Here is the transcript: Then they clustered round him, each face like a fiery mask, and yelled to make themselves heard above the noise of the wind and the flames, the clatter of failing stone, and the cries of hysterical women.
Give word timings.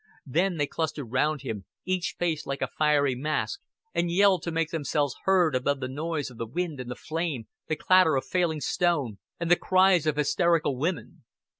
Then 0.25 0.57
they 0.57 0.65
clustered 0.65 1.11
round 1.11 1.43
him, 1.43 1.65
each 1.85 2.15
face 2.17 2.47
like 2.47 2.63
a 2.63 2.71
fiery 2.75 3.13
mask, 3.13 3.59
and 3.93 4.09
yelled 4.09 4.41
to 4.41 4.51
make 4.51 4.71
themselves 4.71 5.13
heard 5.25 5.53
above 5.53 5.79
the 5.79 5.87
noise 5.87 6.31
of 6.31 6.39
the 6.39 6.47
wind 6.47 6.79
and 6.79 6.89
the 6.89 6.95
flames, 6.95 7.45
the 7.67 7.75
clatter 7.75 8.15
of 8.15 8.25
failing 8.25 8.61
stone, 8.61 9.19
and 9.39 9.51
the 9.51 9.55
cries 9.55 10.07
of 10.07 10.15
hysterical 10.15 10.75
women. 10.75 11.23